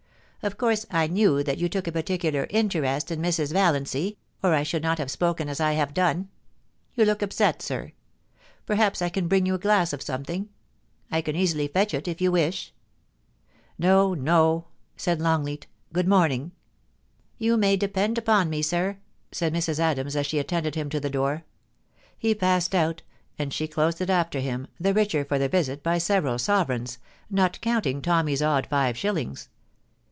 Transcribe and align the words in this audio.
Of 0.43 0.57
course 0.57 0.87
I 0.89 1.05
knew 1.05 1.43
that 1.43 1.59
you 1.59 1.69
took 1.69 1.85
a 1.85 1.91
particular 1.91 2.47
interest 2.49 3.11
in 3.11 3.21
Mrs. 3.21 3.53
Valiancy, 3.53 4.17
or 4.41 4.55
I 4.55 4.63
should 4.63 4.81
not 4.81 4.97
have 4.97 5.11
spoken 5.11 5.47
as 5.47 5.59
I 5.59 5.73
have 5.73 5.93
done. 5.93 6.29
You 6.95 7.05
look 7.05 7.21
upset, 7.21 7.61
sir. 7.61 7.91
Perhaps 8.65 9.03
I 9.03 9.09
can 9.09 9.27
bring 9.27 9.45
you 9.45 9.53
a 9.53 9.59
glass 9.59 9.93
of 9.93 10.01
something. 10.01 10.49
I 11.11 11.21
can 11.21 11.35
easily 11.35 11.67
fetch 11.67 11.93
it, 11.93 12.07
if 12.07 12.19
you 12.21 12.31
wish.' 12.31 12.73
* 13.25 13.53
No— 13.77 14.15
no,' 14.15 14.65
said 14.97 15.21
Longleat 15.21 15.67
* 15.81 15.93
Good 15.93 16.07
moming.' 16.07 16.53
* 16.97 17.37
You 17.47 17.55
may 17.55 17.77
depend 17.77 18.17
upon 18.17 18.49
me, 18.49 18.63
sir,' 18.63 18.97
said 19.31 19.53
Mrs. 19.53 19.77
Adams, 19.77 20.15
as 20.15 20.25
she 20.25 20.39
attended 20.39 20.73
him 20.73 20.89
to 20.89 20.99
the 20.99 21.07
door. 21.11 21.43
He 22.17 22.33
passed 22.33 22.73
out, 22.73 23.03
and 23.37 23.53
she 23.53 23.67
closed 23.67 24.01
it 24.01 24.09
after 24.09 24.39
him, 24.39 24.65
the 24.79 24.95
richer 24.95 25.23
for 25.23 25.37
the 25.37 25.49
visit 25.49 25.83
by 25.83 25.99
several 25.99 26.39
sovereigns, 26.39 26.97
not 27.29 27.61
counting 27.61 28.01
Tomm)r's 28.01 28.41
odd 28.41 28.67
^y^ 28.71 28.95
shillings. 28.95 29.47